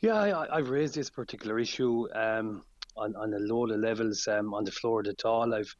[0.00, 2.62] Yeah, I, have raised this particular issue um,
[2.96, 5.52] on, on a lot of levels um, on the floor of the Dáil.
[5.52, 5.74] I've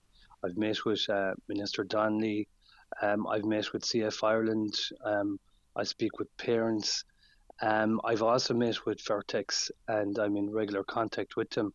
[0.44, 2.49] I've met with uh, Minister Donnelly.
[3.00, 4.75] Um, I've met with CF Ireland.
[5.04, 5.39] Um,
[5.76, 7.04] I speak with parents.
[7.62, 11.73] Um, I've also met with Vertex, and I'm in regular contact with them.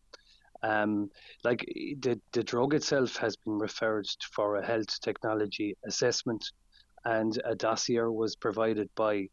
[0.62, 1.10] Um,
[1.44, 1.64] like
[2.00, 6.44] the the drug itself has been referred for a health technology assessment,
[7.06, 9.28] and a dossier was provided by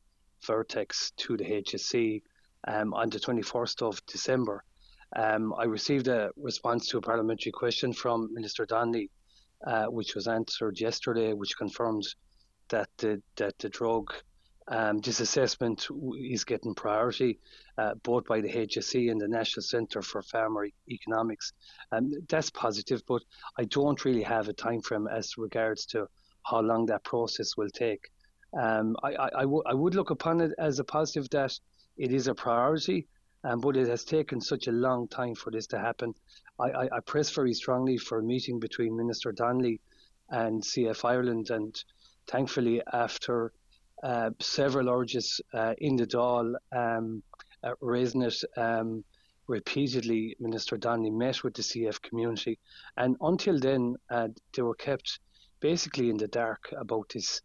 [0.48, 2.22] Vertex to the HSE
[2.68, 4.64] um, on the 21st of December.
[5.16, 9.10] Um, I received a response to a parliamentary question from Minister Donnelly,
[9.68, 12.08] uh, which was answered yesterday, which confirmed
[12.70, 14.14] that the that the drug
[14.68, 15.88] um, this assessment
[16.18, 17.40] is getting priority
[17.78, 21.52] uh, both by the HSE and the National Centre for Farmer Economics.
[21.92, 23.22] Um, that's positive, but
[23.58, 26.08] I don't really have a time frame as regards to
[26.44, 28.10] how long that process will take.
[28.60, 31.58] Um, I, I, I, w- I would look upon it as a positive that
[32.02, 33.08] it is a priority,
[33.44, 36.16] um, but it has taken such a long time for this to happen.
[36.60, 39.80] I, I, I press very strongly for a meeting between Minister Donnelly
[40.32, 41.72] and CF Ireland, and
[42.26, 43.54] thankfully, after
[44.02, 47.22] uh, several urges uh, in the Dáil um,
[47.64, 49.04] uh, raising it um,
[49.48, 52.58] repeatedly, Minister Donnelly met with the CF community,
[52.98, 55.20] and until then, uh, they were kept
[55.60, 57.42] basically in the dark about this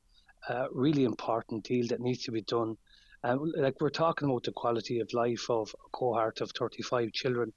[0.49, 2.79] uh, really important deal that needs to be done
[3.27, 7.53] um, like we're talking about the quality of life of a cohort of 35 children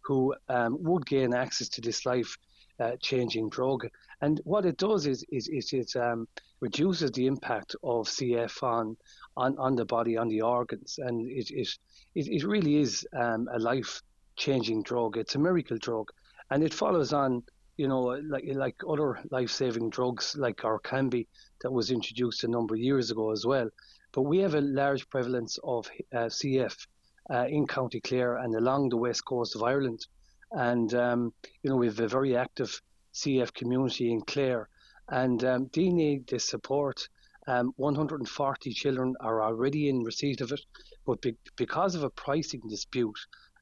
[0.00, 2.36] who um, would gain access to this life
[2.80, 3.86] uh, changing drug.
[4.20, 6.26] And what it does is, is, is it um,
[6.60, 8.96] reduces the impact of CF on,
[9.36, 10.98] on, on the body, on the organs.
[10.98, 11.68] And it, it,
[12.14, 14.02] it, really is um, a life
[14.36, 15.16] changing drug.
[15.16, 16.10] It's a miracle drug.
[16.50, 17.44] And it follows on,
[17.76, 21.28] you know, like, like other life saving drugs like Orkambi
[21.60, 23.70] that was introduced a number of years ago as well.
[24.12, 26.86] But we have a large prevalence of uh, CF
[27.30, 30.06] uh, in County Clare and along the west coast of Ireland.
[30.50, 31.32] And, um,
[31.62, 32.80] you know, we have a very active
[33.14, 34.68] CF community in Clare.
[35.08, 37.08] And um, they need this support.
[37.46, 40.60] Um, 140 children are already in receipt of it.
[41.06, 43.18] But be- because of a pricing dispute,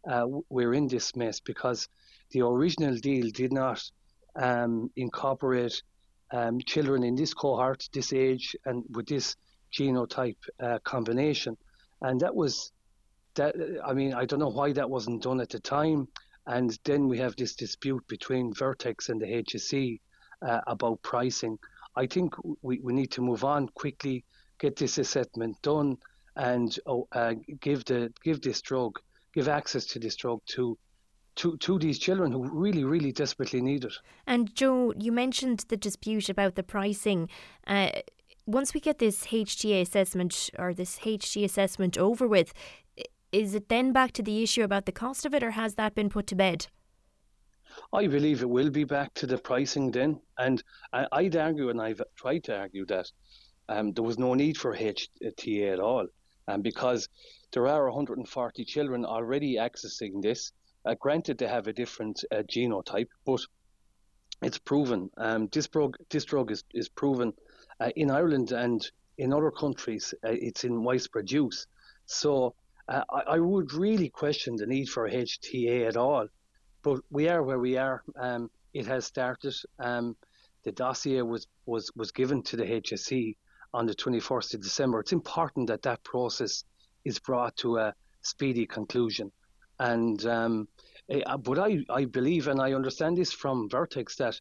[0.09, 1.89] uh, we're in this mess because
[2.31, 3.83] the original deal did not
[4.37, 5.83] um, incorporate
[6.33, 9.37] um, children in this cohort, this age, and with this
[9.73, 11.57] genotype uh, combination,
[12.03, 12.73] and that was
[13.35, 13.55] that.
[13.85, 16.09] I mean, I don't know why that wasn't done at the time.
[16.47, 20.01] And then we have this dispute between Vertex and the HSE
[20.43, 21.59] uh, about pricing.
[21.97, 24.25] I think we, we need to move on quickly,
[24.59, 25.99] get this assessment done,
[26.37, 28.99] and oh, uh, give the give this drug,
[29.35, 30.79] give access to this drug to
[31.37, 33.95] to, to these children who really, really desperately need it.
[34.27, 37.29] And Joe, you mentioned the dispute about the pricing.
[37.67, 37.91] Uh,
[38.53, 42.53] once we get this HTA assessment or this HG assessment over with,
[43.33, 45.95] is it then back to the issue about the cost of it, or has that
[45.95, 46.67] been put to bed?
[47.93, 50.63] I believe it will be back to the pricing then, and
[50.93, 53.11] I'd argue, and I've tried to argue that
[53.69, 56.09] um, there was no need for HTA at all,
[56.49, 57.09] um, because
[57.53, 60.53] there are 140 children already accessing this.
[60.85, 63.41] Uh, granted, they have a different uh, genotype, but
[64.43, 65.11] it's proven.
[65.17, 67.33] Um, this drug, this drug is, is proven
[67.81, 71.67] uh, in Ireland and in other countries, uh, it's in widespread use.
[72.07, 72.55] So
[72.89, 76.27] uh, I, I, would really question the need for HTA at all.
[76.83, 78.03] But we are where we are.
[78.17, 79.55] Um, it has started.
[79.79, 80.17] Um,
[80.65, 83.37] the dossier was, was, was given to the HSE
[83.73, 85.01] on the 21st of December.
[85.01, 86.65] It's important that that process
[87.05, 89.31] is brought to a speedy conclusion.
[89.79, 90.69] And um,
[91.09, 94.41] eh, but I, I believe and I understand this from Vertex that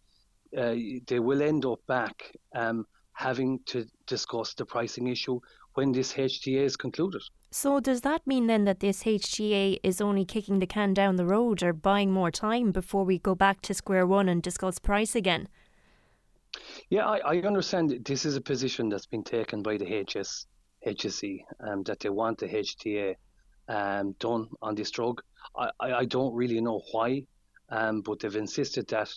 [0.57, 0.75] uh,
[1.07, 2.85] they will end up back um,
[3.19, 5.41] having to discuss the pricing issue
[5.73, 7.21] when this HTA is concluded.
[7.51, 11.25] So, does that mean then that this HTA is only kicking the can down the
[11.25, 15.15] road or buying more time before we go back to square one and discuss price
[15.15, 15.49] again?
[16.89, 20.47] Yeah, I, I understand this is a position that's been taken by the HS,
[20.87, 23.15] HSE um, that they want the HTA
[23.67, 25.21] um, done on this drug.
[25.57, 27.23] I, I, don't really know why,
[27.69, 29.11] um, but they've insisted that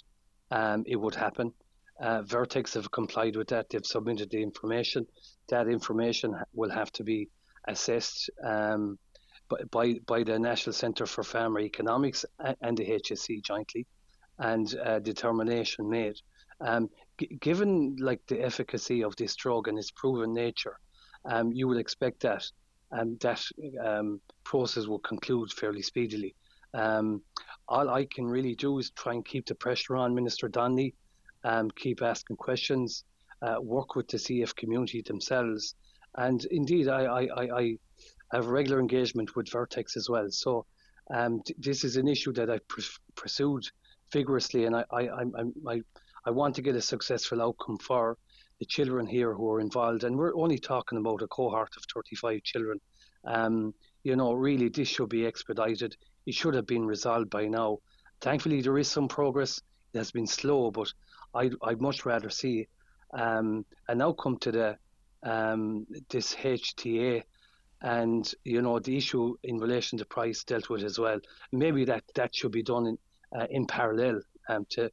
[0.51, 1.53] um, it would happen.
[2.01, 3.69] Uh, Vertex have complied with that.
[3.69, 5.07] They've submitted the information.
[5.49, 7.29] That information will have to be
[7.69, 8.99] assessed um,
[9.71, 12.25] by, by the National Centre for Pharmacoeconomics
[12.61, 13.87] and the HSE jointly,
[14.39, 16.17] and uh, determination made.
[16.61, 20.79] Um, g- given like the efficacy of this drug and its proven nature,
[21.25, 22.45] um, you would expect that
[22.93, 23.43] um, that
[23.83, 26.35] um, process will conclude fairly speedily.
[26.75, 27.23] Um,
[27.69, 30.95] all I can really do is try and keep the pressure on Minister Donnelly
[31.45, 33.05] um, keep asking questions,
[33.43, 35.75] uh, work with the CF community themselves.
[36.17, 37.77] And indeed, I, I, I, I
[38.33, 40.31] have regular engagement with Vertex as well.
[40.31, 40.67] So
[41.13, 42.81] um, this is an issue that I've pr-
[43.15, 43.65] pursued
[44.13, 45.25] vigorously, and I, I, I,
[45.69, 45.81] I,
[46.27, 48.17] I want to get a successful outcome for
[48.61, 50.05] the children here who are involved.
[50.05, 52.81] And we're only talking about a cohort of 35 children.
[53.25, 53.75] Um,
[54.05, 55.97] you know, really, this should be expedited.
[56.27, 57.79] It should have been resolved by now.
[58.21, 59.61] Thankfully, there is some progress.
[59.93, 60.93] It has been slow, but
[61.35, 62.69] I'd, I'd much rather see
[63.13, 64.77] um, an outcome to the
[65.23, 67.23] um, this HTA
[67.83, 71.19] and you know the issue in relation to price dealt with as well.
[71.53, 72.99] Maybe that that should be done in
[73.39, 74.91] uh, in parallel um, to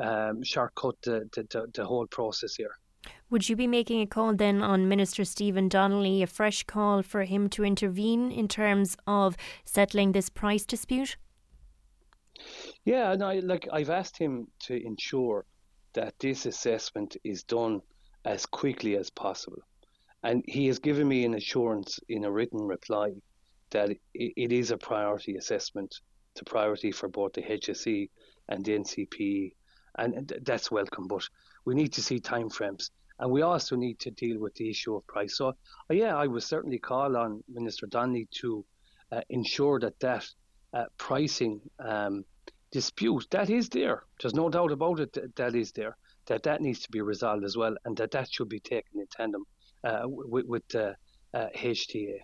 [0.00, 2.76] um, shortcut the, the, the whole process here.
[3.30, 7.24] Would you be making a call then on Minister Stephen Donnelly, a fresh call for
[7.24, 11.16] him to intervene in terms of settling this price dispute?
[12.84, 15.44] Yeah, no, like I've asked him to ensure
[15.94, 17.80] that this assessment is done
[18.24, 19.62] as quickly as possible.
[20.22, 23.12] And he has given me an assurance in a written reply
[23.70, 25.94] that it is a priority assessment,
[26.34, 28.08] the priority for both the HSE
[28.48, 29.52] and the NCP,
[29.98, 31.06] and that's welcome.
[31.06, 31.28] But
[31.64, 35.06] we need to see timeframes, and we also need to deal with the issue of
[35.06, 35.36] price.
[35.36, 35.52] So, uh,
[35.90, 38.64] yeah, I would certainly call on Minister Donnelly to
[39.12, 40.26] uh, ensure that that
[40.72, 42.24] uh, pricing um,
[42.70, 44.04] dispute that is there.
[44.20, 45.96] There's no doubt about it that, that is there.
[46.26, 49.06] That that needs to be resolved as well, and that that should be taken in
[49.10, 49.44] tandem
[49.84, 50.92] uh, with, with uh,
[51.34, 52.18] HTA.